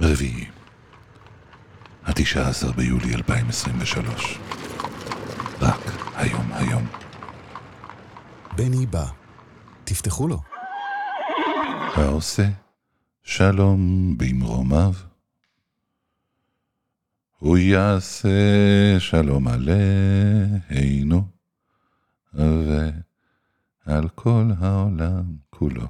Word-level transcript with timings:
רביעי, 0.00 0.46
התשעה 2.04 2.48
עשר 2.48 2.72
ביולי 2.72 3.14
2023. 3.14 4.38
רק 5.60 5.80
היום 6.14 6.52
היום. 6.52 6.86
בני 8.56 8.86
בא. 8.86 9.06
תפתחו 9.84 10.28
לו. 10.28 10.40
העושה 11.96 12.48
שלום 13.22 14.14
במרומיו. 14.18 14.92
הוא 17.38 17.58
יעשה 17.58 18.28
שלום 18.98 19.48
עלינו 19.48 21.28
ועל 23.86 24.08
כל 24.14 24.50
העולם 24.58 25.36
כולו. 25.50 25.86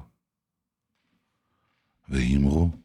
ואמרו, 2.09 2.84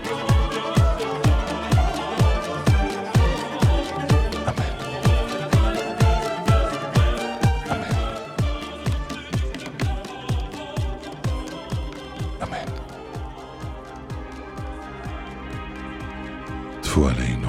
טפו 16.91 17.07
עלינו. 17.07 17.47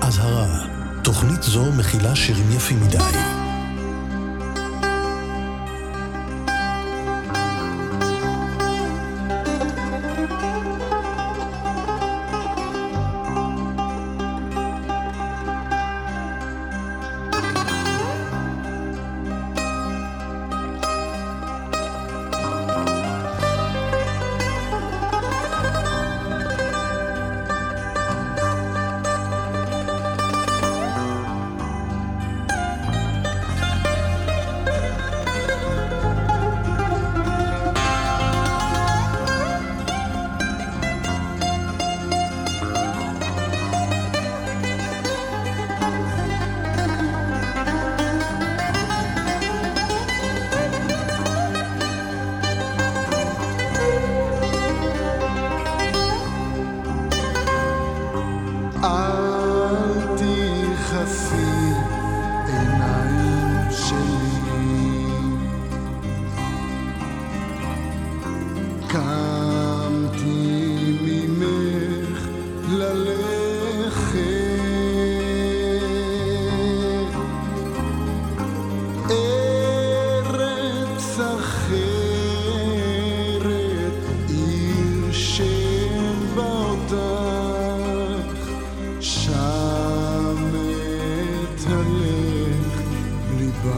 אזהרה, 0.00 0.46
תוכנית 1.02 1.42
זו 1.42 1.72
מכילה 1.78 2.16
שירים 2.16 2.50
יפים 2.50 2.80
מדי. 2.80 3.39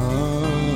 Oh. 0.05 0.72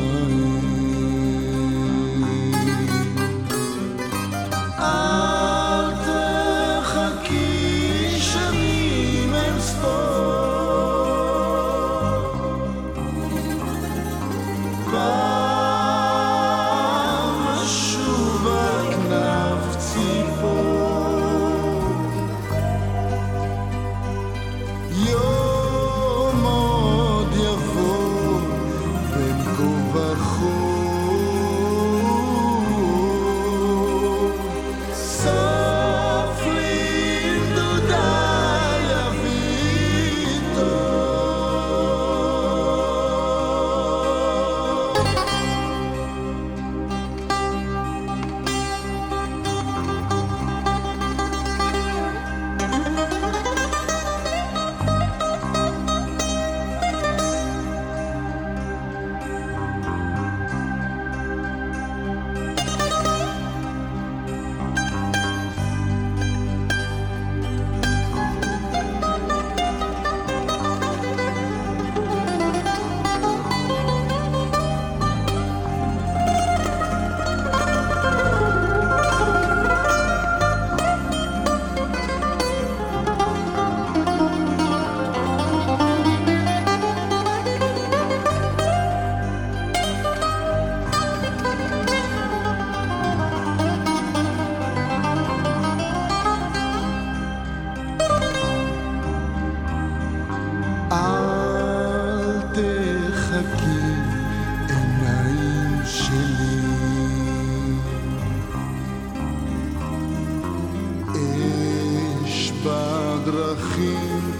בדרכים 112.67 114.33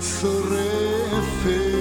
שורפת. 0.00 1.73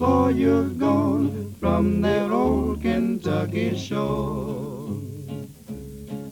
for 0.00 0.30
you're 0.30 0.70
gone 0.80 1.54
from 1.60 2.00
that 2.00 2.30
old 2.30 2.80
Kentucky 2.80 3.76
shore. 3.76 4.96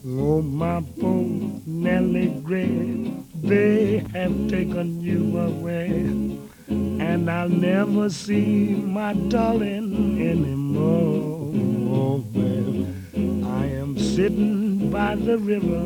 Oh, 0.07 0.41
my 0.41 0.83
poor 0.99 1.23
Nellie 1.67 2.41
Gray, 2.43 3.13
they 3.43 3.99
have 4.11 4.49
taken 4.49 4.99
you 5.01 5.37
away, 5.37 5.85
and 6.67 7.29
I'll 7.29 7.47
never 7.47 8.09
see 8.09 8.73
my 8.73 9.13
darling 9.13 10.19
anymore. 10.19 11.53
Oh, 11.93 12.25
well, 12.33 13.53
I 13.53 13.65
am 13.67 13.99
sitting 13.99 14.89
by 14.89 15.13
the 15.13 15.37
river, 15.37 15.85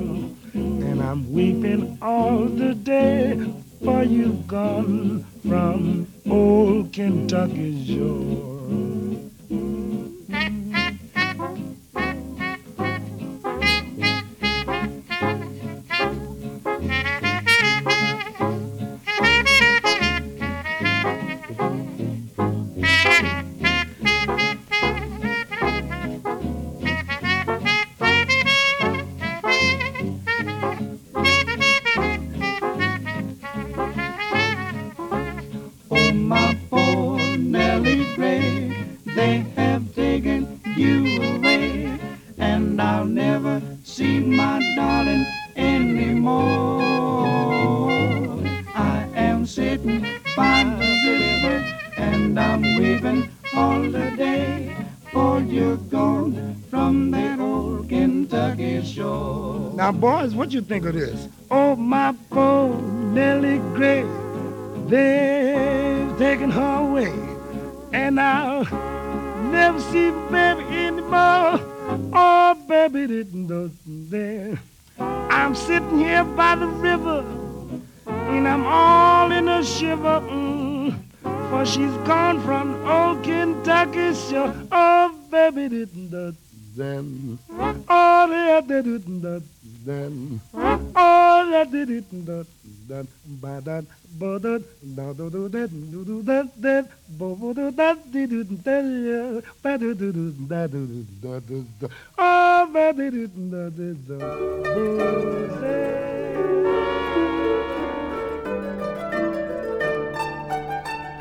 and 0.54 1.04
I'm 1.04 1.30
weeping 1.34 1.98
all 2.02 2.46
the 2.46 2.76
day, 2.76 3.54
for 3.84 4.04
you've 4.04 4.48
gone 4.48 5.26
from 5.46 6.12
old 6.30 6.94
Kentucky's 6.94 7.88
shore. 7.88 8.54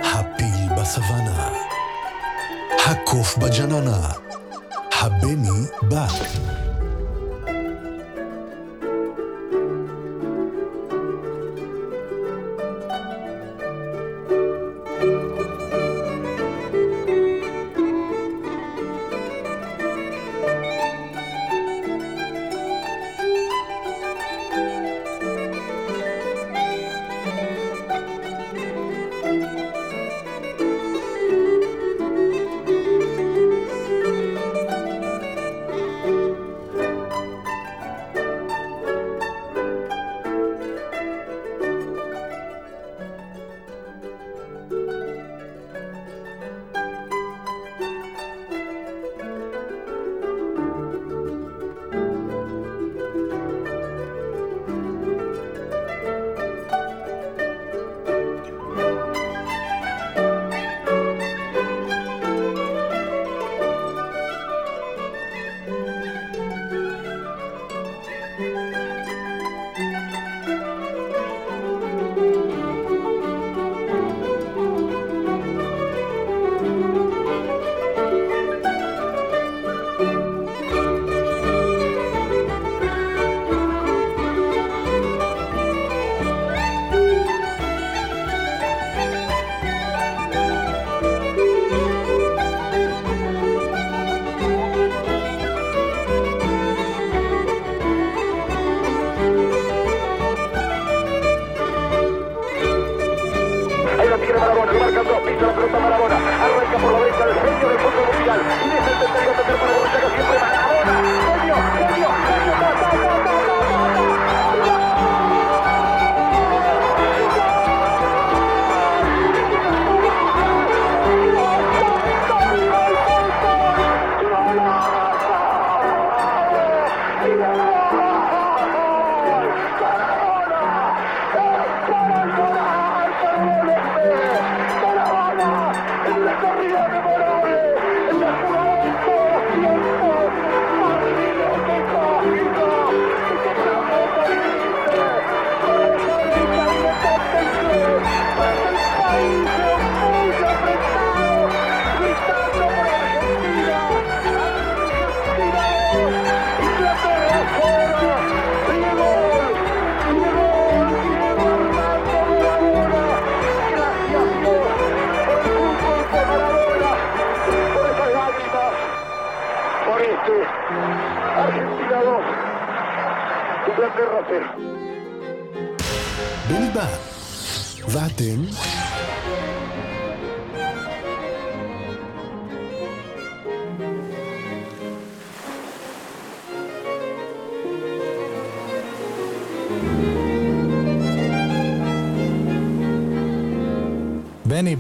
הפיל 0.00 0.68
בסוואנה, 0.78 1.49
הקוף 2.87 3.38
בג'ננה, 3.38 4.08
הבני 5.00 5.66
בא. 5.90 6.06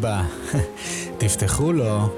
בני 0.02 0.10
בא, 0.10 0.22
תפתחו 1.18 1.72
לו. 1.72 2.08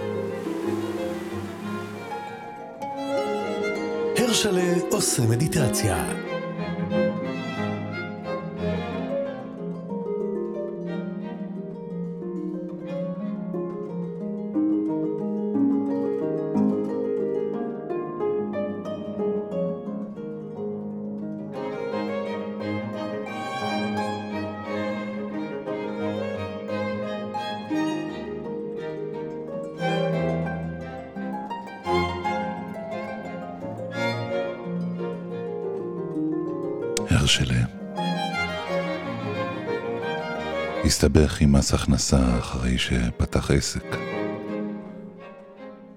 הרשלה 4.17 4.75
עושה 4.91 5.23
מדיטציה. 5.23 6.14
הרשלה. 37.25 37.65
הסתבך 40.85 41.41
עם 41.41 41.53
מס 41.53 41.75
הכנסה 41.75 42.39
אחרי 42.39 42.79
שפתח 42.79 43.51
עסק. 43.51 43.85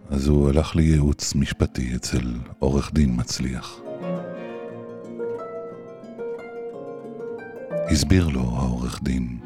אז 0.10 0.28
הוא 0.28 0.50
הלך 0.50 0.76
לייעוץ 0.76 1.36
משפטי 1.36 1.96
אצל 1.96 2.34
עורך 2.60 2.94
דין 2.94 3.14
מצליח. 3.18 3.80
הסביר 7.92 8.28
לו 8.28 8.42
העורך 8.42 9.00
דין, 9.04 9.38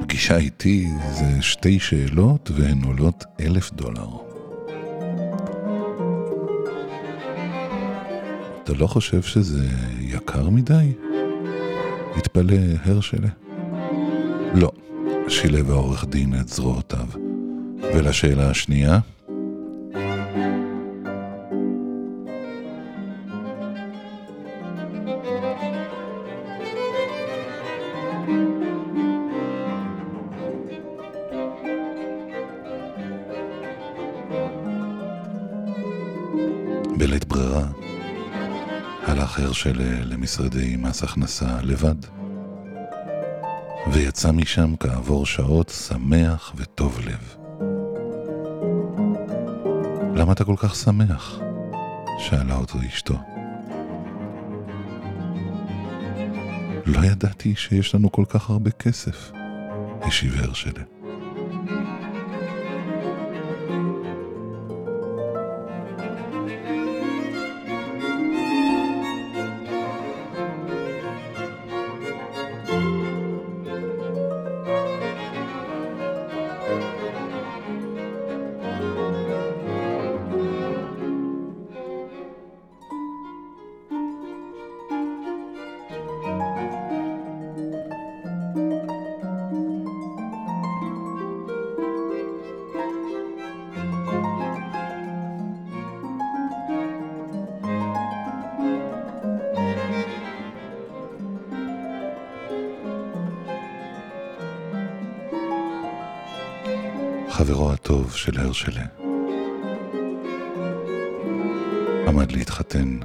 פגישה 0.00 0.36
איתי 0.36 0.88
זה 1.12 1.42
שתי 1.42 1.80
שאלות 1.80 2.50
והן 2.54 2.84
עולות 2.84 3.24
אלף 3.40 3.72
דולר. 3.72 4.25
אתה 8.66 8.74
לא 8.74 8.86
חושב 8.86 9.22
שזה 9.22 9.68
יקר 10.00 10.50
מדי? 10.50 10.92
התפלא 12.16 12.56
הרשלה. 12.84 13.28
לא, 14.54 14.72
שילב 15.28 15.70
העורך 15.70 16.04
דין 16.04 16.34
את 16.40 16.48
זרועותיו. 16.48 17.06
ולשאלה 17.94 18.50
השנייה? 18.50 18.98
הלך 39.56 39.66
הרשל 39.66 40.04
למשרדי 40.04 40.76
מס 40.76 41.02
הכנסה 41.02 41.62
לבד, 41.62 41.94
ויצא 43.92 44.32
משם 44.32 44.74
כעבור 44.80 45.26
שעות 45.26 45.68
שמח 45.68 46.52
וטוב 46.56 47.00
לב. 47.00 47.36
למה 50.16 50.32
אתה 50.32 50.44
כל 50.44 50.54
כך 50.56 50.74
שמח? 50.74 51.38
שאלה 52.18 52.56
אותו 52.56 52.78
אשתו. 52.88 53.18
לא 56.86 57.04
ידעתי 57.04 57.54
שיש 57.56 57.94
לנו 57.94 58.12
כל 58.12 58.24
כך 58.28 58.50
הרבה 58.50 58.70
כסף, 58.70 59.32
השיב 60.02 60.40
הרשלה. 60.40 60.95
חברו 107.36 107.72
הטוב 107.72 108.12
של 108.14 108.40
הרשלה. 108.40 108.84
עמד 112.08 112.32
להתחתן. 112.32 112.98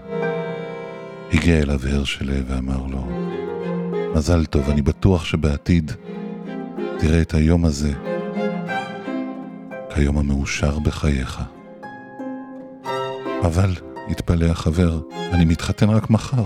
הגיע 1.34 1.62
אליו 1.62 1.80
הרשלה 1.88 2.40
ואמר 2.48 2.86
לו, 2.86 3.08
מזל 4.16 4.46
טוב, 4.46 4.70
אני 4.70 4.82
בטוח 4.82 5.26
שבעתיד 5.26 5.92
תראה 7.00 7.22
את 7.22 7.34
היום 7.34 7.66
הזה 7.66 7.94
כיום 9.94 10.18
המאושר 10.18 10.80
בחייך. 10.80 11.42
אבל, 13.46 13.72
התפלא 14.10 14.46
החבר, 14.46 15.02
אני 15.32 15.46
מתחתן 15.46 15.90
רק 15.90 16.10
מחר. 16.10 16.44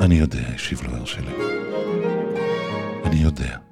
אני 0.00 0.14
יודע, 0.14 0.48
השיב 0.54 0.82
לו 0.82 0.96
הרשלה. 0.96 1.30
אני 3.04 3.16
יודע. 3.16 3.65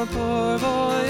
A 0.00 0.06
poor 0.06 0.58
boy 0.58 1.09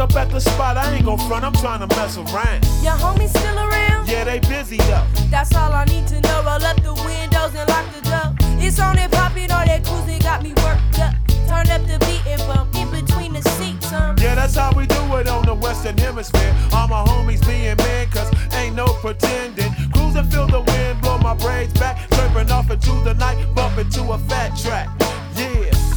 up 0.00 0.16
at 0.16 0.30
the 0.30 0.40
spot, 0.40 0.78
I 0.78 0.94
ain't 0.94 1.04
gon' 1.04 1.18
front, 1.18 1.44
I'm 1.44 1.52
trying 1.52 1.86
to 1.86 1.86
mess 1.94 2.16
around. 2.16 2.64
Your 2.82 2.96
homies 2.96 3.28
still 3.28 3.58
around? 3.58 4.08
Yeah, 4.08 4.24
they 4.24 4.40
busy 4.40 4.78
though. 4.78 5.04
That's 5.30 5.54
all 5.54 5.72
I 5.72 5.84
need 5.84 6.06
to 6.08 6.20
know. 6.22 6.42
Roll 6.42 6.64
up 6.64 6.82
the 6.82 6.94
windows 7.04 7.54
and 7.54 7.68
lock 7.68 7.84
the 7.92 8.00
door. 8.08 8.34
It's 8.58 8.80
on 8.80 8.98
and 8.98 9.12
popping, 9.12 9.50
all 9.50 9.64
that 9.66 9.84
cruising 9.84 10.20
got 10.20 10.42
me 10.42 10.54
worked 10.64 10.98
up. 10.98 11.14
Turn 11.46 11.68
up 11.68 11.82
the 11.86 11.98
beat 12.06 12.24
and 12.26 12.40
bump 12.48 12.74
in 12.76 12.90
between 12.90 13.34
the 13.34 13.42
seats. 13.42 13.92
Um. 13.92 14.16
Yeah, 14.18 14.34
that's 14.34 14.54
how 14.56 14.72
we 14.74 14.86
do 14.86 15.16
it 15.16 15.28
on 15.28 15.44
the 15.44 15.54
Western 15.54 15.98
Hemisphere. 15.98 16.54
All 16.72 16.88
my 16.88 17.04
homies 17.04 17.44
being 17.46 17.76
men, 17.76 18.08
cause 18.08 18.30
ain't 18.54 18.74
no 18.74 18.86
pretending. 19.04 19.72
Cruising, 19.92 20.24
feel 20.30 20.46
the 20.46 20.62
wind, 20.62 21.00
blow 21.02 21.18
my 21.18 21.34
braids 21.34 21.74
back. 21.74 21.98
Slurping 22.10 22.50
off 22.50 22.70
into 22.70 22.92
the 23.04 23.14
night, 23.14 23.36
bumping 23.54 23.90
to 23.90 24.12
a 24.12 24.18
fat 24.18 24.56
track. 24.56 24.88
Yeah. 25.36 25.89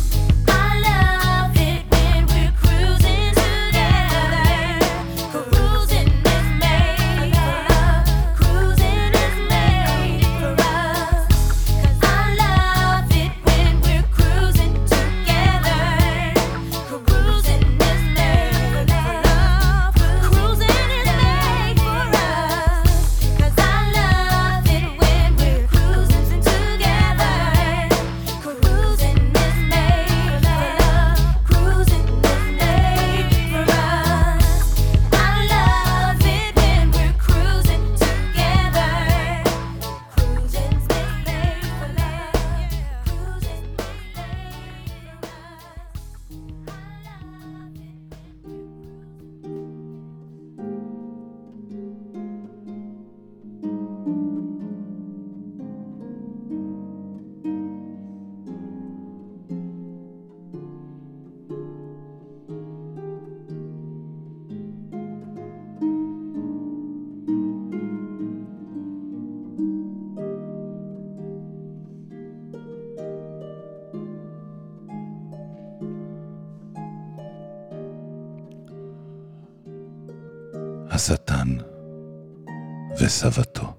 וסבתו. 83.27 83.73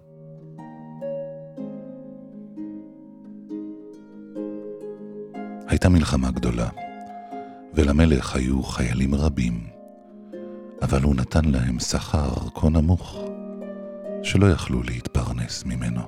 הייתה 5.68 5.88
מלחמה 5.88 6.30
גדולה, 6.30 6.68
ולמלך 7.74 8.36
היו 8.36 8.62
חיילים 8.62 9.14
רבים, 9.14 9.66
אבל 10.82 11.02
הוא 11.02 11.14
נתן 11.14 11.44
להם 11.44 11.78
שכר 11.78 12.30
כה 12.54 12.68
נמוך, 12.68 13.18
שלא 14.22 14.46
יכלו 14.46 14.82
להתפרנס 14.82 15.64
ממנו. 15.64 16.02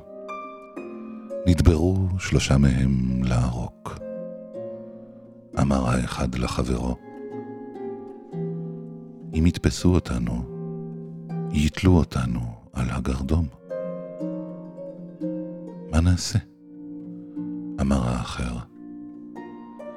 נדברו 1.46 2.09
שלושה 2.18 2.59
מהם 2.59 3.25
לערוק. 3.25 3.99
אמר 5.61 5.88
האחד 5.88 6.35
לחברו, 6.35 6.96
אם 9.38 9.46
יתפסו 9.46 9.94
אותנו, 9.94 10.44
יתלו 11.53 11.96
אותנו 11.96 12.65
על 12.77 12.91
הגרדום. 12.91 13.47
מה 15.91 16.01
נעשה? 16.01 16.39
אמר 17.81 18.09
האחר. 18.09 18.57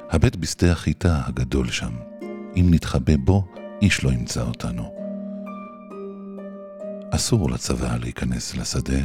הבט 0.09 0.35
בשדה 0.35 0.71
החיטה 0.71 1.21
הגדול 1.25 1.69
שם. 1.69 1.91
אם 2.55 2.67
נתחבא 2.71 3.13
בו, 3.17 3.45
איש 3.81 4.03
לא 4.03 4.09
ימצא 4.09 4.41
אותנו. 4.41 4.93
אסור 7.11 7.49
לצבא 7.49 7.97
להיכנס 7.97 8.55
לשדה, 8.55 9.01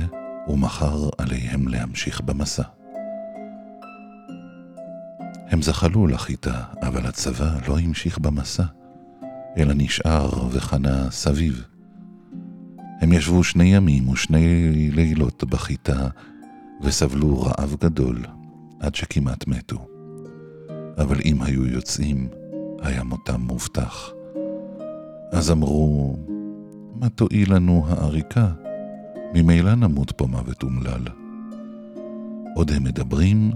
ומחר 0.49 1.09
עליהם 1.19 1.69
להמשיך 1.69 2.21
במסע. 2.21 2.63
הם 5.49 5.63
זחלו 5.63 6.07
לחיטה, 6.07 6.63
אבל 6.83 7.07
הצבא 7.07 7.51
לא 7.69 7.79
המשיך 7.79 8.19
במסע, 8.19 8.65
אלא 9.57 9.73
נשאר 9.77 10.31
וחנה 10.51 11.11
סביב. 11.11 11.74
הם 13.01 13.13
ישבו 13.13 13.45
שני 13.45 13.65
ימים 13.65 14.09
ושני 14.09 14.71
לילות 14.91 15.45
בחיטה, 15.45 16.09
וסבלו 16.81 17.43
רעב 17.43 17.77
גדול, 17.81 18.25
עד 18.81 18.95
שכמעט 18.95 19.47
מתו. 19.47 19.87
אבל 20.99 21.21
אם 21.25 21.43
היו 21.43 21.67
יוצאים, 21.67 22.29
היה 22.83 23.05
מותם 23.05 23.41
מובטח. 23.41 24.11
אז 25.33 25.51
אמרו, 25.51 26.17
מה 26.95 27.09
תועיל 27.09 27.55
לנו 27.55 27.85
העריקה? 27.89 28.49
ממילא 29.35 29.75
נמות 29.75 30.13
פה 30.13 30.27
מוות 30.27 30.63
אומלל. 30.63 31.05
עוד 32.55 32.71
הם 32.71 32.85
מדברים, 32.85 33.51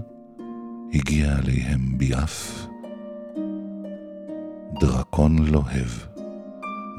הגיע 0.93 1.35
עליהם 1.37 1.97
ביעף. 1.97 2.67
דרקון 4.79 5.37
לוהב, 5.47 5.89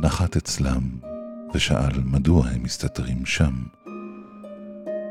נחת 0.03 0.37
אצלם 0.37 1.10
ושאל 1.55 2.01
מדוע 2.05 2.49
הם 2.49 2.63
מסתתרים 2.63 3.27
שם. 3.27 3.55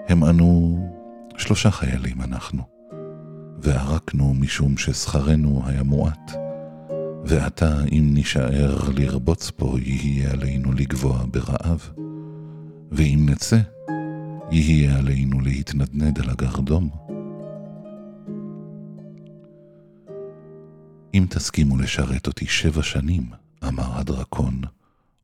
הם 0.08 0.24
ענו, 0.24 0.80
שלושה 1.38 1.72
חיילים 1.72 2.22
אנחנו, 2.22 2.64
וערקנו 3.60 4.34
משום 4.34 4.78
ששכרנו 4.78 5.62
היה 5.66 5.84
מועט, 5.84 6.32
ועתה 7.26 7.84
אם 7.92 8.10
נישאר 8.14 8.90
לרבוץ 8.96 9.52
פה 9.52 9.76
יהיה 9.82 10.32
עלינו 10.32 10.72
לגבוה 10.72 11.26
ברעב, 11.26 11.90
ואם 12.92 13.26
נצא, 13.30 13.60
יהיה 14.52 14.98
עלינו 14.98 15.42
להתנדנד 15.42 16.20
על 16.20 16.30
הגרדום. 16.30 16.90
אם 21.14 21.26
תסכימו 21.30 21.78
לשרת 21.78 22.28
אותי 22.28 22.46
שבע 22.46 22.84
שנים, 22.84 23.24
אמר 23.68 24.00
הדרקון, 24.00 24.62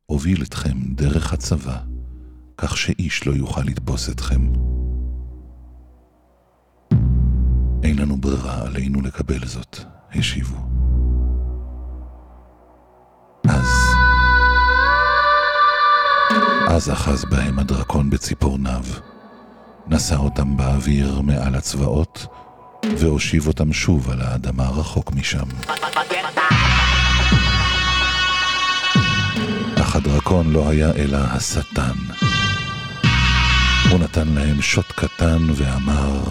אוביל 0.08 0.42
אתכם 0.42 0.78
דרך 0.94 1.32
הצבא, 1.32 1.78
כך 2.58 2.76
שאיש 2.76 3.26
לא 3.26 3.32
יוכל 3.32 3.60
לתפוס 3.60 4.10
אתכם. 4.10 4.52
אין 7.82 7.98
לנו 7.98 8.16
ברירה, 8.16 8.62
עלינו 8.66 9.00
לקבל 9.00 9.46
זאת, 9.46 9.78
השיבו. 10.14 10.56
אז... 13.48 13.66
אז 16.68 16.90
אחז 16.90 17.24
בהם 17.24 17.58
הדרקון 17.58 18.10
בציפורניו, 18.10 18.84
נשא 19.86 20.16
אותם 20.16 20.56
באוויר 20.56 21.20
מעל 21.20 21.54
הצבאות, 21.54 22.26
והושיב 22.98 23.46
אותם 23.46 23.72
שוב 23.72 24.10
על 24.10 24.20
האדמה 24.20 24.68
רחוק 24.68 25.12
משם. 25.12 25.46
הדרקון 29.96 30.52
לא 30.52 30.68
היה 30.68 30.90
אלא 30.96 31.18
השטן. 31.18 31.96
הוא 33.90 34.00
נתן 34.00 34.28
להם 34.28 34.62
שוט 34.62 34.92
קטן 34.94 35.46
ואמר, 35.54 36.22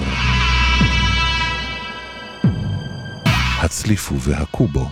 הצליפו 3.60 4.20
והכו 4.20 4.68
בו, 4.68 4.90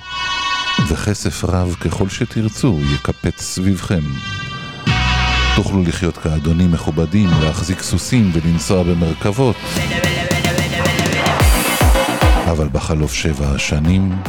וכסף 0.88 1.44
רב 1.44 1.76
ככל 1.80 2.10
שתרצו 2.10 2.80
יקפץ 2.94 3.42
סביבכם. 3.42 4.02
תוכלו 5.56 5.84
לחיות 5.84 6.18
כאדונים 6.18 6.72
מכובדים, 6.72 7.30
להחזיק 7.42 7.82
סוסים 7.82 8.32
ולנסוע 8.34 8.84
במרכבות. 8.84 9.56
אבל 12.52 12.68
בחלוף 12.72 13.14
שבע 13.14 13.48
השנים 13.48 14.22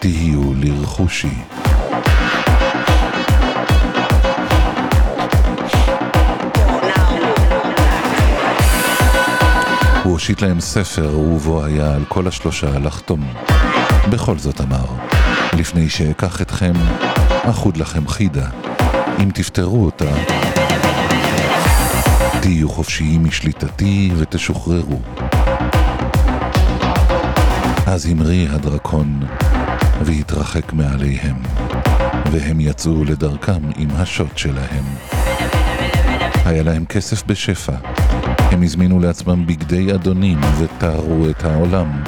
תהיו 0.00 0.54
לרכושי. 0.54 1.34
הוא 10.06 10.12
הושיט 10.12 10.42
להם 10.42 10.60
ספר 10.60 11.18
ובו 11.18 11.64
היה 11.64 11.94
על 11.94 12.04
כל 12.08 12.28
השלושה 12.28 12.78
לחתום. 12.78 13.34
בכל 14.10 14.38
זאת 14.38 14.60
אמר, 14.60 14.84
לפני 15.52 15.88
שאקח 15.90 16.42
אתכם, 16.42 16.72
אחוד 17.42 17.76
לכם 17.76 18.08
חידה. 18.08 18.48
אם 19.22 19.30
תפתרו 19.34 19.84
אותה, 19.84 20.12
תהיו 22.40 22.68
חופשיים 22.68 23.24
משליטתי 23.24 24.10
ותשוחררו. 24.16 25.00
אז 27.86 28.06
המריא 28.06 28.48
הדרקון 28.50 29.20
והתרחק 30.00 30.72
מעליהם, 30.72 31.36
והם 32.32 32.60
יצאו 32.60 33.04
לדרכם 33.04 33.70
עם 33.76 33.88
השוט 33.96 34.38
שלהם. 34.38 35.15
היה 36.46 36.62
להם 36.62 36.84
כסף 36.84 37.22
בשפע, 37.26 37.72
הם 38.38 38.62
הזמינו 38.62 39.00
לעצמם 39.00 39.46
בגדי 39.46 39.94
אדונים 39.94 40.40
ותארו 40.58 41.30
את 41.30 41.44
העולם. 41.44 42.02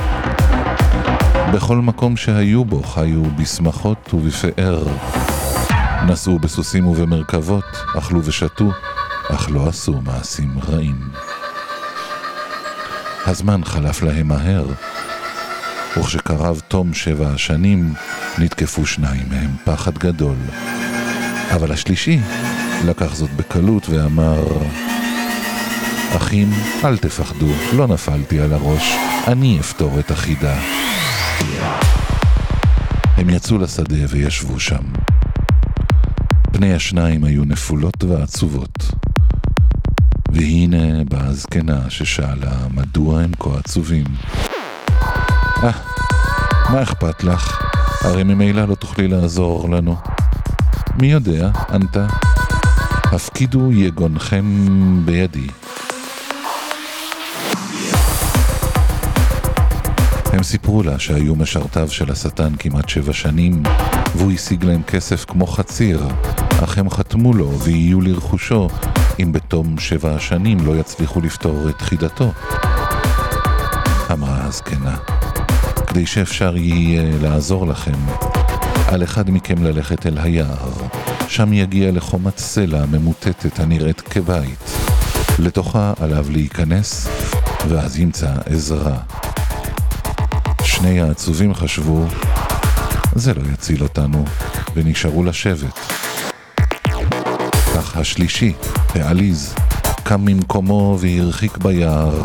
בכל 1.55 1.77
מקום 1.77 2.16
שהיו 2.16 2.64
בו 2.64 2.83
חיו 2.83 3.22
בשמחות 3.37 4.14
ובפאר. 4.14 4.85
נסעו 6.07 6.38
בסוסים 6.38 6.87
ובמרכבות, 6.87 7.64
אכלו 7.98 8.24
ושתו, 8.24 8.70
אך 9.31 9.51
לא 9.51 9.68
עשו 9.68 10.01
מעשים 10.05 10.51
רעים. 10.68 10.96
הזמן 13.27 13.64
חלף 13.64 14.03
להם 14.03 14.29
מהר, 14.29 14.66
וכשקרב 15.98 16.61
תום 16.68 16.94
שבע 16.94 17.29
השנים, 17.29 17.94
נתקפו 18.38 18.87
שניים 18.87 19.27
מהם 19.31 19.51
פחד 19.64 19.98
גדול. 19.98 20.37
אבל 21.55 21.72
השלישי 21.72 22.18
לקח 22.84 23.14
זאת 23.14 23.30
בקלות 23.36 23.88
ואמר, 23.88 24.44
אחים, 26.16 26.50
אל 26.84 26.96
תפחדו, 26.96 27.46
לא 27.72 27.86
נפלתי 27.86 28.40
על 28.40 28.52
הראש, 28.52 28.94
אני 29.26 29.60
אפתור 29.60 29.98
את 29.98 30.10
החידה. 30.10 30.54
הם 33.16 33.30
יצאו 33.30 33.58
לשדה 33.58 33.96
וישבו 34.08 34.60
שם. 34.60 34.82
פני 36.52 36.74
השניים 36.74 37.24
היו 37.24 37.44
נפולות 37.44 38.04
ועצובות. 38.04 38.90
והנה 40.32 41.04
באה 41.04 41.26
הזקנה 41.26 41.90
ששאלה 41.90 42.52
מדוע 42.70 43.20
הם 43.20 43.30
כה 43.38 43.50
עצובים. 43.58 44.04
אה, 45.62 45.70
מה 46.72 46.82
אכפת 46.82 47.24
לך? 47.24 47.62
הרי 48.04 48.24
ממילא 48.24 48.64
לא 48.64 48.74
תוכלי 48.74 49.08
לעזור 49.08 49.70
לנו. 49.70 49.96
מי 51.00 51.06
יודע, 51.06 51.50
ענתה. 51.70 52.06
הפקידו 53.12 53.72
יגונכם 53.72 54.44
בידי. 55.04 55.46
הם 60.32 60.42
סיפרו 60.42 60.82
לה 60.82 60.98
שהיו 60.98 61.36
משרתיו 61.36 61.88
של 61.90 62.12
השטן 62.12 62.52
כמעט 62.58 62.88
שבע 62.88 63.12
שנים, 63.12 63.62
והוא 64.16 64.32
השיג 64.32 64.64
להם 64.64 64.82
כסף 64.82 65.24
כמו 65.24 65.46
חציר, 65.46 66.06
אך 66.64 66.78
הם 66.78 66.90
חתמו 66.90 67.32
לו 67.32 67.58
ויהיו 67.58 68.00
לרכושו, 68.00 68.68
אם 69.22 69.32
בתום 69.32 69.78
שבע 69.78 70.14
השנים 70.14 70.66
לא 70.66 70.76
יצליחו 70.76 71.20
לפתור 71.20 71.68
את 71.68 71.80
חידתו. 71.80 72.32
אמרה 74.12 74.44
הזקנה, 74.44 74.96
כדי 75.86 76.06
שאפשר 76.06 76.56
יהיה 76.56 77.18
לעזור 77.22 77.66
לכם, 77.66 77.98
על 78.86 79.04
אחד 79.04 79.30
מכם 79.30 79.62
ללכת 79.62 80.06
אל 80.06 80.18
היער, 80.18 80.88
שם 81.28 81.52
יגיע 81.52 81.92
לחומת 81.92 82.38
סלע 82.38 82.86
ממוטטת 82.86 83.60
הנראית 83.60 84.00
כבית. 84.00 84.58
לתוכה 85.38 85.92
עליו 86.00 86.26
להיכנס, 86.30 87.08
ואז 87.68 87.98
ימצא 87.98 88.32
עזרה. 88.46 88.96
שני 90.64 91.00
העצובים 91.00 91.54
חשבו, 91.54 92.06
זה 93.14 93.34
לא 93.34 93.42
יציל 93.52 93.82
אותנו, 93.82 94.24
ונשארו 94.74 95.24
לשבת. 95.24 95.78
אך 97.78 97.96
השלישי, 97.96 98.52
העליז, 98.94 99.54
קם 100.02 100.24
ממקומו 100.24 100.98
והרחיק 101.00 101.58
ביער, 101.58 102.24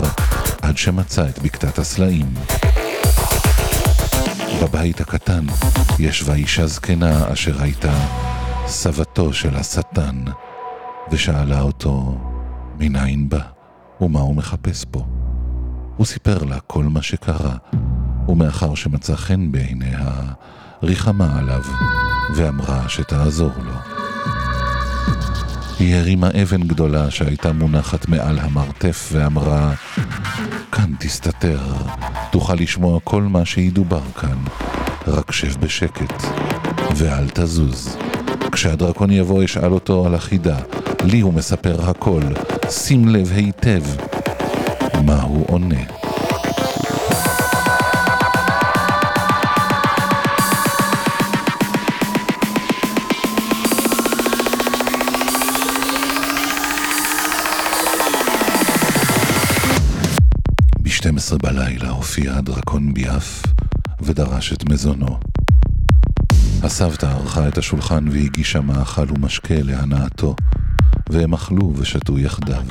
עד 0.62 0.78
שמצא 0.78 1.26
את 1.30 1.40
בקתת 1.40 1.78
הסלעים. 1.80 2.34
בבית 4.62 5.02
הקטן 5.02 5.46
ישבה 6.00 6.34
אישה 6.34 6.68
זקנה 6.68 7.34
אשר 7.34 7.62
הייתה 7.62 7.94
סבתו 8.68 9.34
של 9.34 9.56
השטן, 9.56 10.24
ושאלה 11.12 11.62
אותו 11.62 12.18
מניין 12.80 13.30
בא 13.30 13.40
ומה 14.02 14.20
הוא 14.20 14.36
מחפש 14.36 14.86
פה. 14.92 15.06
הוא 15.98 16.06
סיפר 16.06 16.44
לה 16.44 16.60
כל 16.60 16.84
מה 16.84 17.02
שקרה, 17.02 17.56
ומאחר 18.28 18.76
שמצא 18.76 19.16
חן 19.16 19.52
בעיניה, 19.52 20.12
ריחמה 20.84 21.40
עליו, 21.40 21.62
ואמרה 22.36 22.90
שתעזור 22.90 23.52
לו. 23.58 23.74
היא 25.80 25.96
הרימה 25.96 26.30
אבן 26.42 26.64
גדולה 26.64 27.12
שהייתה 27.12 27.54
מונחת 27.54 28.08
מעל 28.08 28.40
המרתף 28.40 29.10
ואמרה, 29.12 29.74
כאן 30.72 30.92
תסתתר, 31.00 31.62
תוכל 32.32 32.56
לשמוע 32.56 33.00
כל 33.04 33.24
מה 33.24 33.46
שידובר 33.46 34.02
כאן, 34.20 34.38
רק 35.08 35.32
שב 35.32 35.62
בשקט, 35.62 36.24
ואל 36.96 37.30
תזוז. 37.30 37.98
כשהדרקון 38.54 39.12
יבוא 39.12 39.46
אשאל 39.46 39.74
אותו 39.74 40.06
על 40.06 40.16
החידה, 40.16 40.58
לי 41.04 41.20
הוא 41.20 41.34
מספר 41.34 41.90
הכל, 41.90 42.22
שים 42.70 43.08
לב 43.08 43.32
היטב 43.32 43.82
מה 45.06 45.22
הוא 45.22 45.46
עונה. 45.50 45.84
ב-12 60.82 61.38
בלילה 61.44 61.90
הופיע 61.90 62.34
הדרקון 62.34 62.94
ביאף 62.94 63.44
ודרש 64.02 64.54
את 64.54 64.70
מזונו. 64.70 65.33
הסבתא 66.64 67.06
ערכה 67.06 67.48
את 67.48 67.58
השולחן 67.58 68.08
והגישה 68.12 68.62
מאכל 68.62 69.06
ומשקה 69.10 69.54
להנאתו, 69.58 70.36
והם 71.10 71.34
אכלו 71.34 71.74
ושתו 71.78 72.20
יחדיו. 72.20 72.62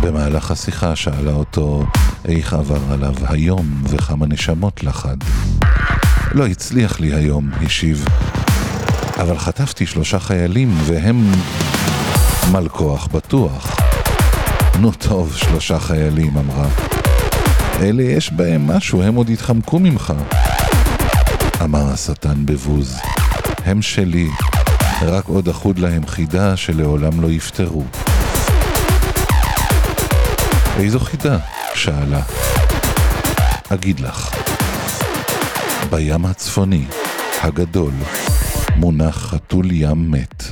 במהלך 0.00 0.50
השיחה 0.50 0.96
שאלה 0.96 1.32
אותו 1.32 1.84
איך 2.24 2.52
עבר 2.52 2.92
עליו 2.92 3.14
היום 3.28 3.82
וכמה 3.84 4.26
נשמות 4.26 4.82
לחד. 4.82 5.16
לא 6.32 6.46
הצליח 6.46 7.00
לי 7.00 7.14
היום, 7.14 7.50
השיב, 7.62 8.04
אבל 9.16 9.38
חטפתי 9.38 9.86
שלושה 9.86 10.18
חיילים 10.18 10.76
והם 10.86 11.32
מלכוח 12.52 13.06
בטוח. 13.06 13.76
נו 14.80 14.92
טוב, 14.92 15.36
שלושה 15.36 15.78
חיילים, 15.78 16.36
אמרה. 16.36 16.68
אלה 17.80 18.02
יש 18.02 18.32
בהם 18.32 18.66
משהו, 18.66 19.02
הם 19.02 19.14
עוד 19.14 19.30
יתחמקו 19.30 19.78
ממך. 19.78 20.12
אמר 21.64 21.92
השטן 21.92 22.46
בבוז, 22.46 22.98
הם 23.64 23.82
שלי, 23.82 24.28
רק 25.02 25.24
עוד 25.24 25.48
אחוד 25.48 25.78
להם 25.78 26.06
חידה 26.06 26.56
שלעולם 26.56 27.20
לא 27.20 27.30
יפתרו. 27.30 27.84
איזו 30.76 31.00
חידה? 31.00 31.38
שאלה. 31.74 32.22
אגיד 33.68 34.00
לך. 34.00 34.30
בים 35.90 36.24
הצפוני, 36.24 36.84
הגדול, 37.42 37.92
מונח 38.76 39.16
חתול 39.16 39.66
ים 39.70 40.10
מת. 40.10 40.44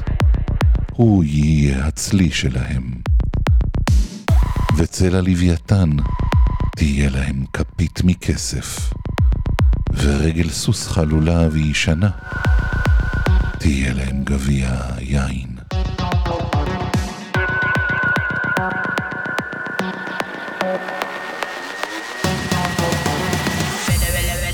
הוא 0.92 1.24
יהיה 1.24 1.86
הצלי 1.86 2.30
שלהם. 2.30 2.90
וצל 4.76 5.16
הלוויתן 5.16 5.90
תהיה 6.76 7.10
להם 7.10 7.44
כפית 7.52 8.00
מכסף, 8.04 8.92
ורגל 9.96 10.48
סוס 10.48 10.88
חלולה 10.88 11.48
וישנה 11.52 12.10
תהיה 13.58 13.94
להם 13.94 14.24
גביע 14.24 14.70
יין. 15.00 15.56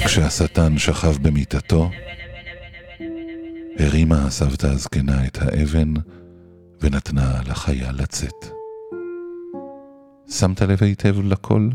כשהשטן 0.05 0.79
שכב 0.79 1.17
במיטתו, 1.23 1.91
הרימה 3.79 4.27
הסבתא 4.27 4.67
הזקנה 4.67 5.27
את 5.27 5.39
האבן 5.43 5.95
ונתנה 6.81 7.41
לחייל 7.47 7.95
לצאת. 7.95 8.47
שמת 10.31 10.63
לב 10.63 10.83
היטב 10.83 11.21
לכל? 11.21 11.69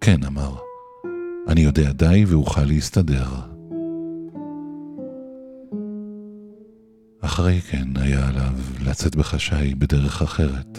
כן, 0.00 0.24
אמר. 0.24 0.73
אני 1.48 1.60
יודע 1.60 1.92
די 1.92 2.24
ואוכל 2.24 2.64
להסתדר. 2.64 3.26
אחרי 7.20 7.60
כן 7.60 7.88
היה 7.96 8.28
עליו 8.28 8.52
לצאת 8.84 9.16
בחשאי 9.16 9.74
בדרך 9.74 10.22
אחרת, 10.22 10.78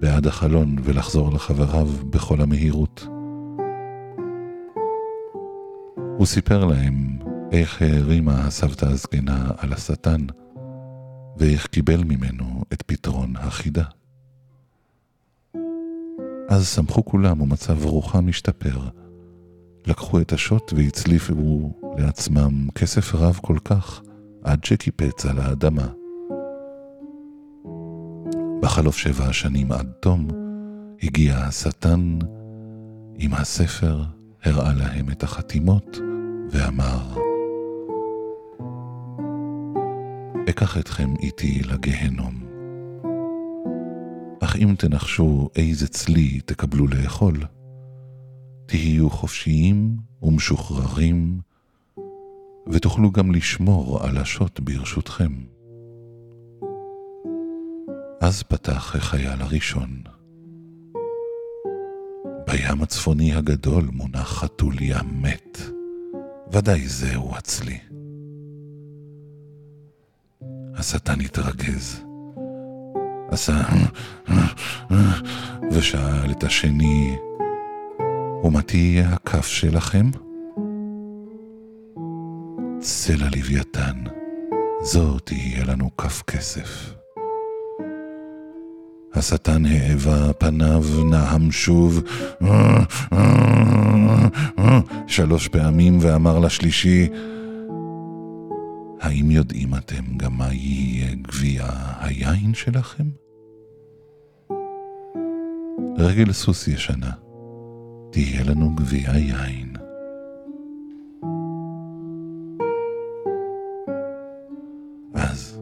בעד 0.00 0.26
החלון 0.26 0.76
ולחזור 0.84 1.32
לחבריו 1.32 1.88
בכל 2.10 2.40
המהירות. 2.40 3.06
הוא 6.18 6.26
סיפר 6.26 6.64
להם 6.64 7.18
איך 7.52 7.82
הערימה 7.82 8.46
הסבתא 8.46 8.86
הזקנה 8.86 9.50
על 9.56 9.72
השטן, 9.72 10.26
ואיך 11.36 11.66
קיבל 11.66 12.04
ממנו 12.04 12.62
את 12.72 12.82
פתרון 12.82 13.36
החידה. 13.36 13.84
אז 16.48 16.68
שמחו 16.68 17.04
כולם 17.04 17.40
ומצב 17.40 17.84
רוחם 17.84 18.28
השתפר. 18.28 18.78
לקחו 19.88 20.20
את 20.20 20.32
השוט 20.32 20.72
והצליפו 20.76 21.72
לעצמם 21.98 22.68
כסף 22.74 23.14
רב 23.14 23.38
כל 23.42 23.56
כך, 23.64 24.02
עד 24.44 24.64
שקיפץ 24.64 25.26
על 25.26 25.38
האדמה. 25.38 25.86
בחלוף 28.60 28.96
שבע 28.96 29.24
השנים 29.24 29.72
עד 29.72 29.92
תום, 30.00 30.28
הגיע 31.02 31.36
השטן 31.36 32.18
עם 33.18 33.34
הספר, 33.34 34.02
הראה 34.44 34.72
להם 34.72 35.10
את 35.10 35.22
החתימות, 35.22 35.98
ואמר, 36.50 37.14
אקח 40.48 40.78
אתכם 40.78 41.14
איתי 41.22 41.62
לגהנום. 41.62 42.34
אך 44.40 44.56
אם 44.56 44.74
תנחשו 44.78 45.48
איזה 45.56 45.88
צלי 45.88 46.40
תקבלו 46.40 46.86
לאכול, 46.86 47.36
תהיו 48.68 49.10
חופשיים 49.10 49.96
ומשוחררים, 50.22 51.40
ותוכלו 52.66 53.10
גם 53.10 53.32
לשמור 53.32 54.04
על 54.04 54.16
השוט 54.18 54.60
ברשותכם. 54.60 55.32
אז 58.20 58.42
פתח 58.42 58.96
החייל 58.96 59.42
הראשון. 59.42 60.02
בים 62.46 62.82
הצפוני 62.82 63.34
הגדול 63.34 63.88
מונח 63.92 64.28
חתול 64.28 64.74
ים 64.80 65.22
מת, 65.22 65.58
ודאי 66.52 66.88
זהו 66.88 67.34
הצלי. 67.36 67.78
השטן 70.74 71.20
התרגז. 71.20 72.04
עשה 73.30 73.62
ושאל 75.72 76.30
את 76.30 76.44
השני, 76.44 77.16
ומה 78.44 78.62
תהיה 78.62 79.08
הכף 79.08 79.46
שלכם? 79.46 80.10
צל 82.80 83.22
הלוויתן, 83.22 84.04
זו 84.82 85.18
תהיה 85.18 85.64
לנו 85.64 85.96
כף 85.96 86.22
כסף. 86.22 86.94
השטן 89.14 89.66
העבה 89.66 90.32
פניו, 90.32 90.84
נהם 91.10 91.50
שוב 91.50 92.02
שלוש 95.06 95.48
פעמים 95.48 95.98
ואמר 96.00 96.38
לשלישי, 96.38 97.08
האם 99.00 99.30
יודעים 99.30 99.74
אתם 99.74 100.16
גם 100.16 100.38
מה 100.38 100.54
יהיה 100.54 101.14
גביע 101.14 101.66
היין 102.00 102.54
שלכם? 102.54 103.04
רגל 105.98 106.32
סוס 106.32 106.68
ישנה, 106.68 107.10
תהיה 108.10 108.44
לנו 108.44 108.74
גביע 108.74 109.10
יין. 109.10 109.72
אז 115.14 115.60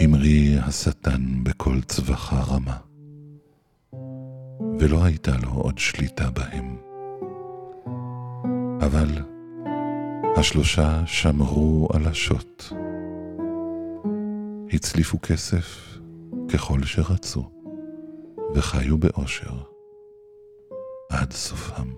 המריא 0.00 0.60
השטן 0.60 1.44
בכל 1.44 1.80
צווחה 1.80 2.42
רמה, 2.42 2.76
ולא 4.78 5.04
הייתה 5.04 5.32
לו 5.42 5.50
עוד 5.50 5.78
שליטה 5.78 6.30
בהם. 6.30 6.76
אבל 8.80 9.08
השלושה 10.36 11.06
שמרו 11.06 11.88
על 11.94 12.06
השוט. 12.06 12.64
הצליפו 14.72 15.18
כסף 15.22 15.98
ככל 16.48 16.82
שרצו, 16.84 17.50
וחיו 18.54 18.98
באושר 18.98 19.75
עד 21.08 21.32
סופם. 21.32 21.94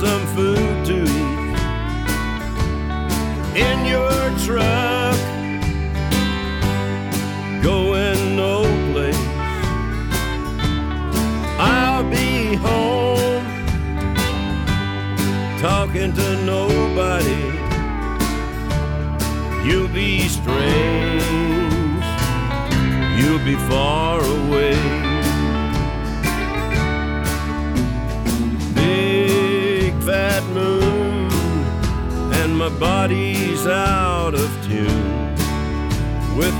Some 0.00 0.26
food 0.34 0.45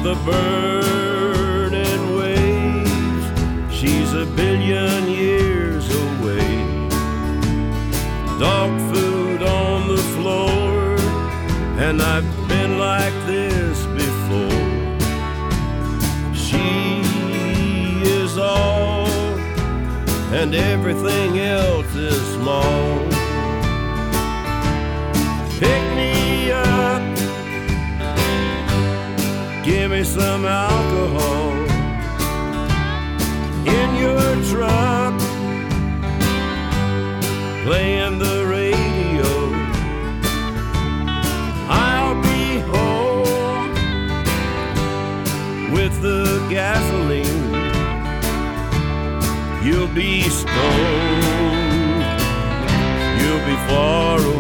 the 0.07 0.15
burning 0.25 2.17
waves. 2.17 3.27
She's 3.77 4.13
a 4.15 4.25
billion 4.25 5.09
years 5.11 5.85
away. 6.05 6.49
Dog 8.39 8.71
food 8.93 9.43
on 9.43 9.89
the 9.89 10.03
floor, 10.15 10.97
and 11.85 12.01
I've 12.01 12.31
been 12.49 12.79
like 12.79 13.17
this 13.27 13.85
before. 14.03 14.71
She 16.45 16.69
is 18.23 18.39
all, 18.39 19.09
and 20.41 20.55
everything 20.55 21.41
else 21.41 21.93
is 21.97 22.23
small. 22.35 22.96
Me 29.97 30.05
some 30.05 30.45
alcohol 30.45 31.53
in 33.79 33.89
your 34.05 34.31
truck, 34.51 35.15
playing 37.65 38.19
the 38.19 38.47
radio. 38.47 39.31
I'll 41.69 42.21
be 42.23 42.59
home 42.75 43.73
with 45.73 45.95
the 46.03 46.47
gasoline. 46.51 47.55
You'll 49.65 49.95
be 49.95 50.23
stoned, 50.29 52.05
you'll 53.19 53.47
be 53.51 53.57
far 53.69 54.19
away. 54.19 54.36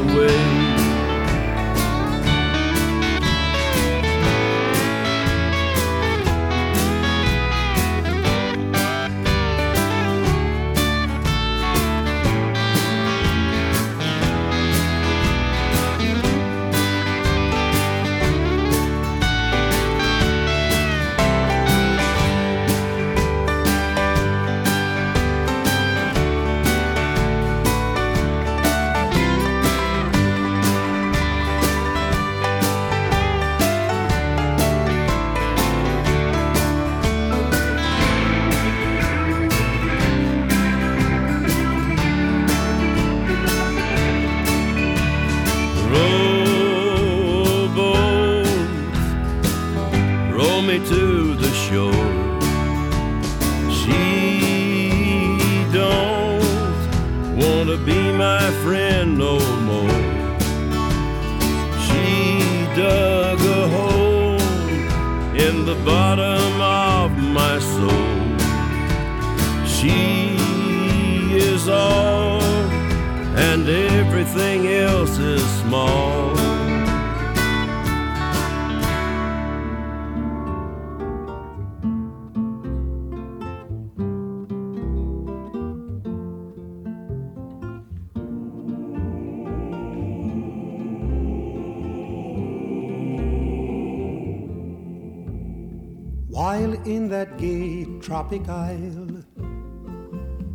Tropic 98.27 98.49
isle, 98.49 99.23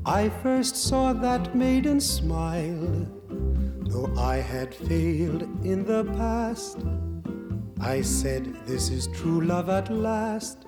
I 0.05 0.28
first 0.43 0.76
saw 0.76 1.13
that 1.13 1.55
maiden 1.55 2.01
smile. 2.01 3.07
Though 3.91 4.13
I 4.17 4.38
had 4.38 4.74
failed 4.76 5.43
in 5.63 5.86
the 5.86 6.03
past, 6.17 6.80
I 7.80 8.01
said, 8.01 8.53
This 8.65 8.89
is 8.89 9.07
true 9.07 9.39
love 9.45 9.69
at 9.69 9.89
last. 9.89 10.65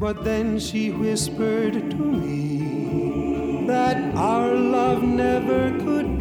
But 0.00 0.24
then 0.24 0.58
she 0.58 0.90
whispered 0.90 1.92
to 1.92 1.96
me 1.96 3.66
that 3.68 4.16
our 4.16 4.56
love 4.56 5.04
never 5.04 5.70
could 5.78 6.11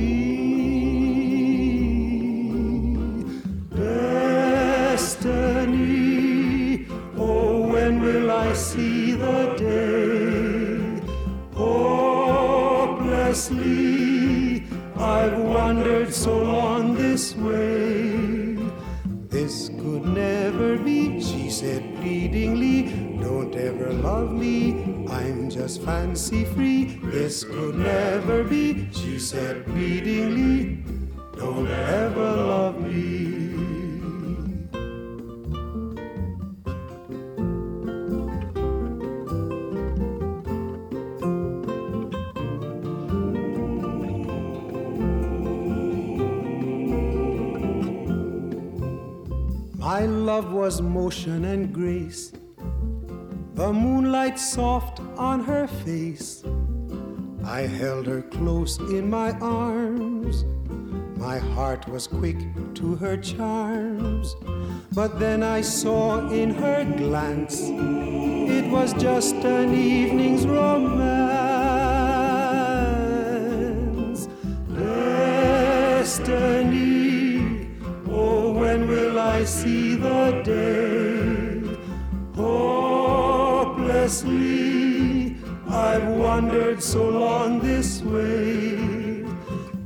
I've 13.31 15.37
wandered 15.37 16.13
so 16.13 16.43
long 16.43 16.95
this 16.95 17.33
way. 17.33 18.57
This 19.29 19.69
could 19.69 20.03
never 20.03 20.75
be, 20.75 21.21
she 21.21 21.49
said 21.49 21.95
pleadingly. 22.01 22.91
Don't 23.21 23.55
ever 23.55 23.93
love 23.93 24.33
me, 24.33 25.05
I'm 25.07 25.49
just 25.49 25.81
fancy 25.81 26.43
free. 26.43 26.99
This 27.03 27.45
could 27.45 27.75
never 27.75 28.43
be, 28.43 28.89
she 28.91 29.17
said 29.17 29.65
pleadingly. 29.65 30.83
Don't 31.37 31.69
ever 31.69 32.35
love 32.35 32.81
me. 32.81 33.20
Close 58.21 58.77
in 58.77 59.09
my 59.09 59.31
arms. 59.39 60.45
My 61.17 61.37
heart 61.37 61.87
was 61.87 62.07
quick 62.07 62.37
to 62.75 62.95
her 62.95 63.15
charms. 63.17 64.35
But 64.93 65.19
then 65.19 65.43
I 65.43 65.61
saw 65.61 66.27
in 66.29 66.49
her 66.55 66.83
glance 66.97 67.61
it 67.61 68.69
was 68.71 68.93
just 68.93 69.35
an 69.35 69.73
evening's 69.73 70.45
romance. 70.47 71.41
Destiny, 76.01 77.69
oh, 78.09 78.51
when 78.53 78.87
will 78.87 79.19
I 79.19 79.43
see 79.45 79.95
the 79.95 80.41
day? 80.43 81.61
Hopelessly, 82.35 83.91
I've 85.71 86.05
wandered 86.05 86.83
so 86.83 87.07
long 87.07 87.59
this 87.61 88.01
way. 88.01 89.23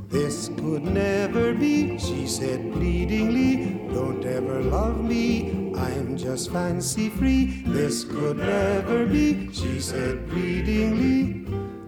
This 0.08 0.48
could 0.48 0.82
never 0.82 1.54
be, 1.54 1.96
she 1.96 2.26
said 2.26 2.72
pleadingly. 2.72 3.78
Don't 3.94 4.24
ever 4.24 4.62
love 4.62 5.04
me, 5.04 5.72
I'm 5.76 6.16
just 6.16 6.50
fancy 6.50 7.08
free. 7.08 7.62
This 7.66 8.02
could 8.02 8.38
never 8.38 9.06
be, 9.06 9.48
she 9.52 9.78
said 9.80 10.28
pleadingly. 10.28 11.46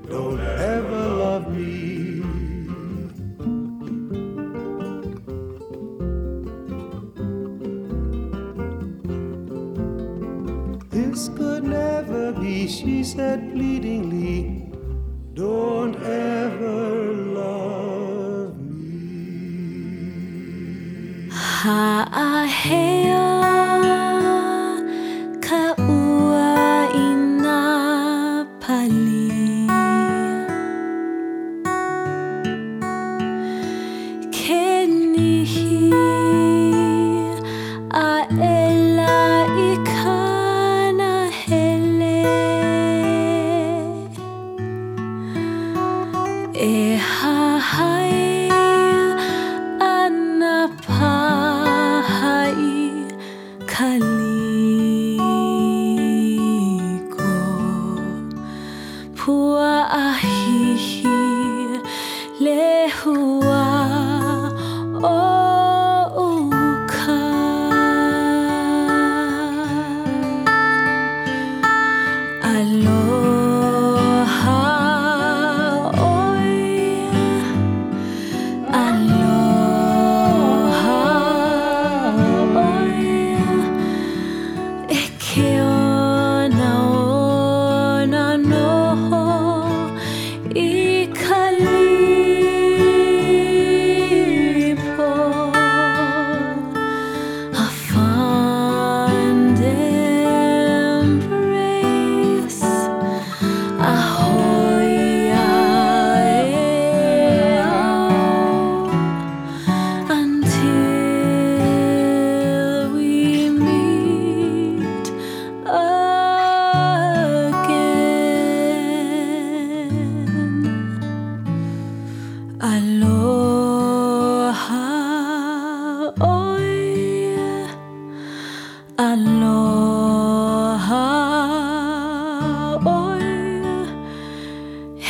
Don't 0.08 0.40
ever 0.40 1.08
love 1.08 1.52
me. 1.52 1.97
me, 12.48 12.66
she 12.66 13.04
said 13.04 13.52
pleadingly, 13.52 14.64
Don't 15.34 15.94
ever 15.96 17.12
love 17.38 18.58
me. 18.58 19.78
Ha, 21.30 22.46
hey. 22.48 22.98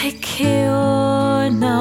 Hey, 0.01 0.12
Kiona. 0.12 1.78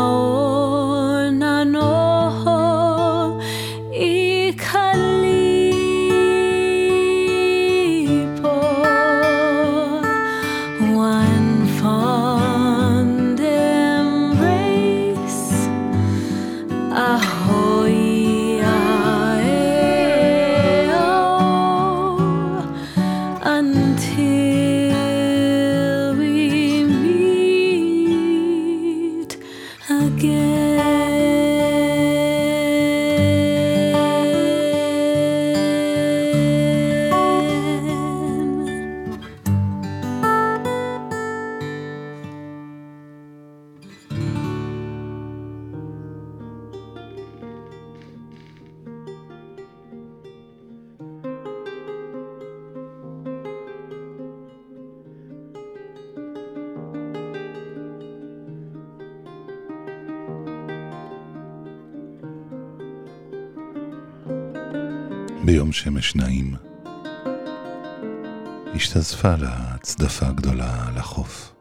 השתזפה 69.18 69.36
לה 69.36 69.78
צדפה 69.82 70.32
גדולה 70.32 70.88
על 70.88 70.98
החוף. 70.98 71.56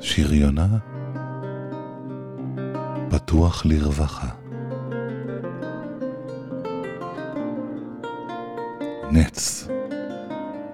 שריונה 0.00 0.66
פתוח 3.10 3.66
לרווחה. 3.66 4.28
נץ 9.10 9.68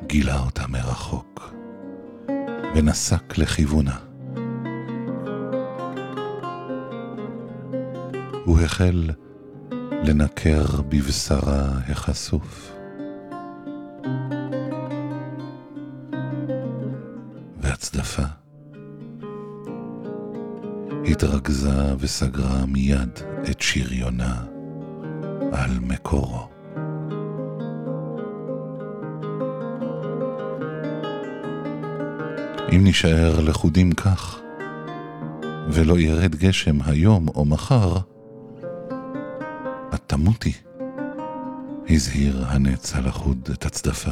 גילה 0.06 0.40
אותה 0.40 0.66
מרחוק 0.68 1.54
ונסק 2.74 3.38
לכיוונה. 3.38 3.96
הוא 8.44 8.60
החל 8.60 9.10
לנקר 10.02 10.64
בבשרה 10.88 11.68
החשוף. 11.88 12.79
התרכזה 21.40 21.94
וסגרה 21.98 22.66
מיד 22.66 23.18
את 23.50 23.60
שריונה 23.60 24.44
על 25.52 25.70
מקורו. 25.80 26.48
אם 32.72 32.84
נישאר 32.84 33.40
לכודים 33.40 33.92
כך, 33.92 34.38
ולא 35.68 35.98
ירד 35.98 36.34
גשם 36.34 36.78
היום 36.86 37.28
או 37.28 37.44
מחר, 37.44 37.96
את 39.94 40.00
תמותי, 40.06 40.52
הזהיר 41.88 42.44
הנץ 42.46 42.94
הלכוד 42.94 43.48
את 43.52 43.66
הצדפה. 43.66 44.10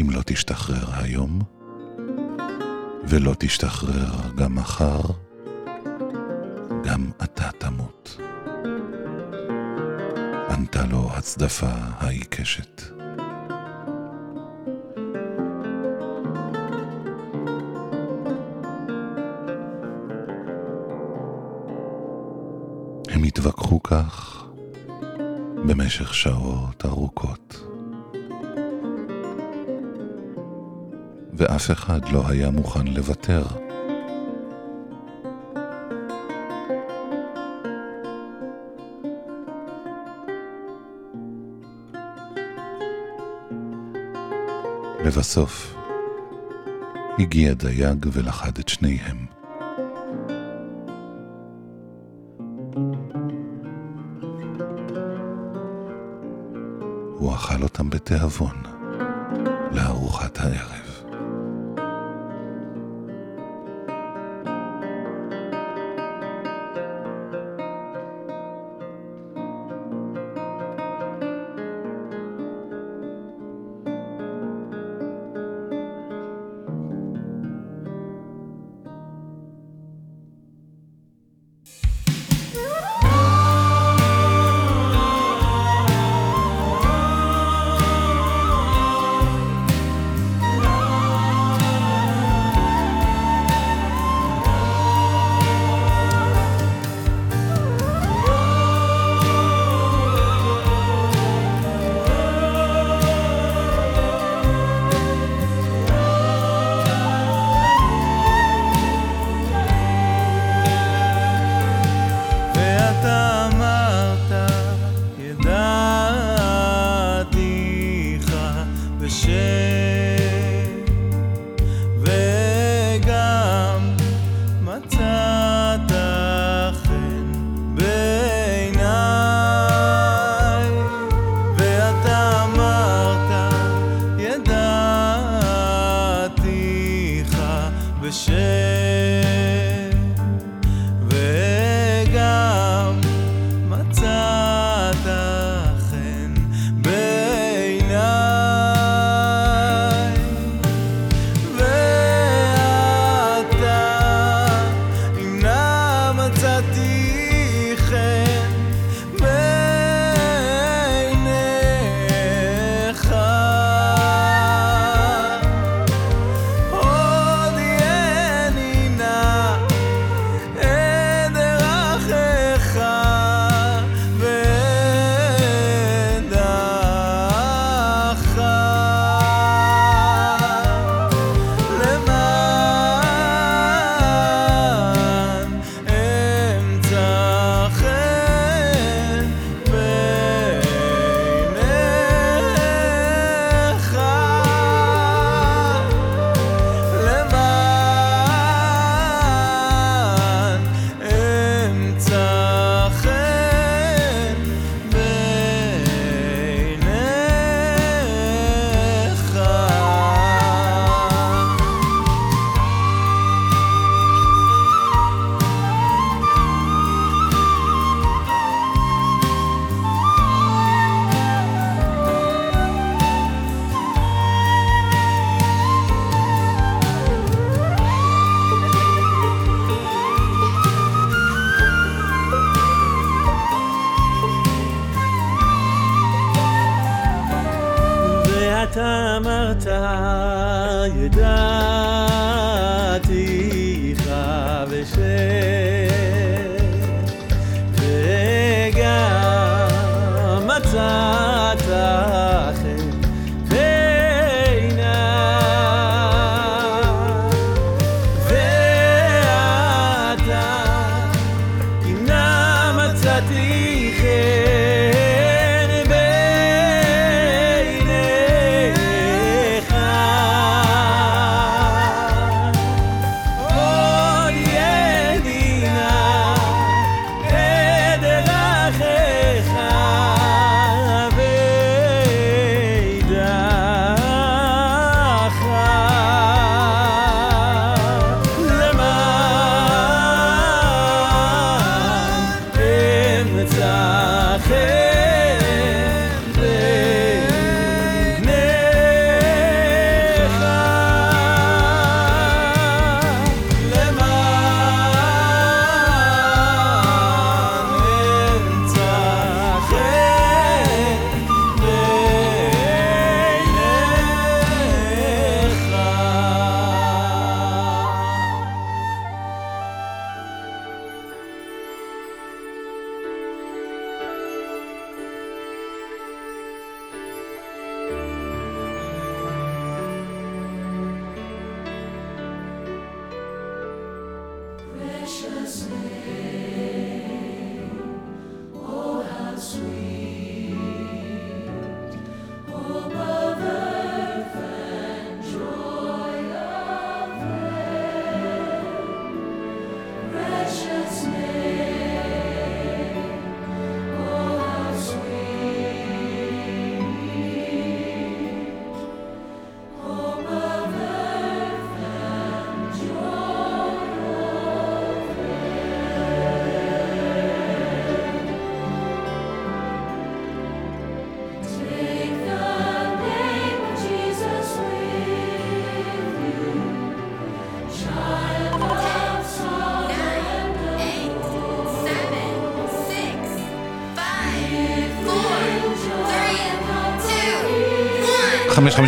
אם 0.00 0.10
לא 0.10 0.20
תשתחרר 0.26 1.02
היום, 1.02 1.59
ולא 3.10 3.34
תשתחרר 3.38 4.30
גם 4.36 4.54
מחר, 4.54 5.00
גם 6.84 7.10
אתה 7.24 7.50
תמות. 7.58 8.20
ענתה 10.50 10.86
לו 10.86 11.10
הצדפה 11.12 11.70
העיקשת. 11.72 12.82
התווכחו 23.40 23.82
כך 23.82 24.44
במשך 25.66 26.14
שעות 26.14 26.84
ארוכות. 26.86 27.69
ואף 31.40 31.70
אחד 31.70 32.08
לא 32.08 32.22
היה 32.28 32.50
מוכן 32.50 32.86
לוותר. 32.86 33.42
לבסוף, 45.04 45.74
הגיע 47.18 47.54
דייג 47.54 48.06
ולכד 48.12 48.58
את 48.58 48.68
שניהם. 48.68 49.26
הוא 57.18 57.34
אכל 57.34 57.62
אותם 57.62 57.90
בתיאבון 57.90 58.62
לארוחת 59.72 60.38
הערב. 60.38 60.79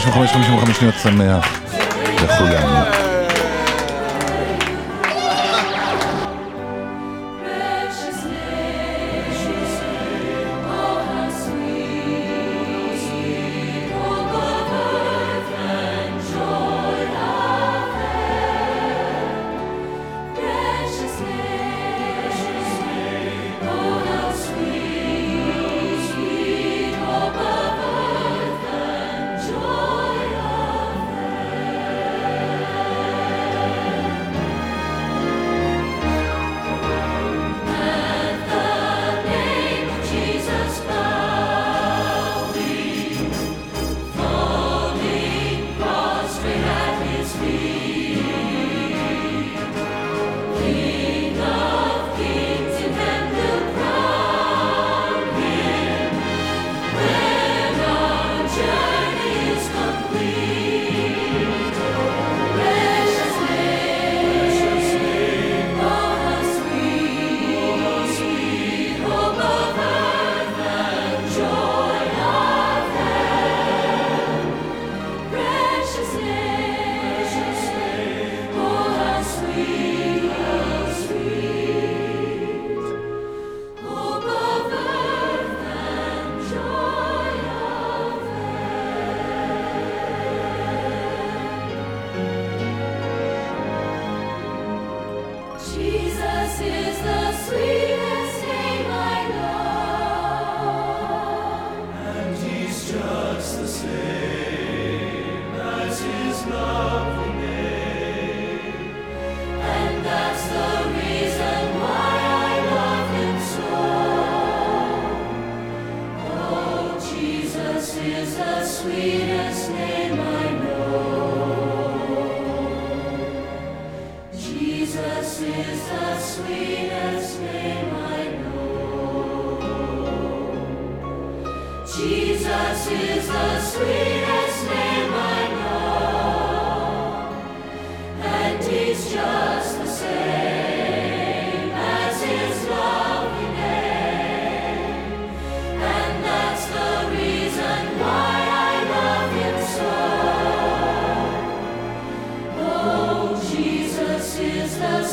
55, 0.00 0.32
55 0.32 0.76
שניות 0.76 0.94
שמח. 1.02 1.61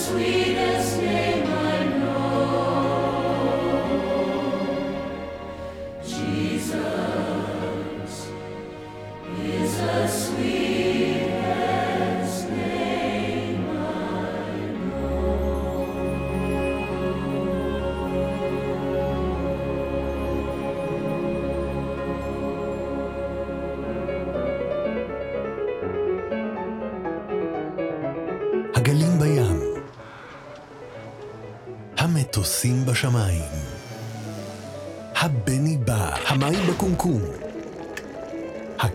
sweetest. 0.09 0.68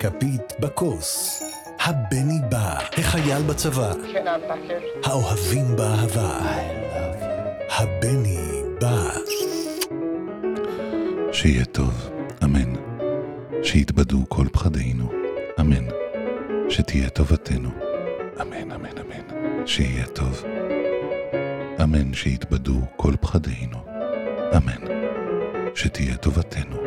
בכפית, 0.04 0.52
בכוס. 0.60 1.42
הבני 1.80 2.40
בא, 2.48 2.78
החייל 2.98 3.42
בצבא. 3.42 3.92
האוהבים 5.04 5.76
באהבה. 5.76 6.38
הבני 7.70 8.62
בא. 8.80 9.10
שיהיה 11.32 11.64
טוב, 11.64 12.10
אמן. 12.44 12.74
שיתבדו 13.62 14.24
כל 14.28 14.46
פחדינו, 14.52 15.12
אמן. 15.60 15.84
שתהיה 16.68 17.08
טובתנו, 17.08 17.70
אמן, 18.40 18.72
אמן, 18.72 18.98
אמן. 18.98 19.66
שיהיה 19.66 20.06
טוב. 20.06 20.44
אמן 21.82 22.14
שיתבדו 22.14 22.80
כל 22.96 23.12
פחדינו, 23.20 23.78
אמן. 24.56 24.84
שתהיה 25.74 26.16
טובתנו. 26.16 26.83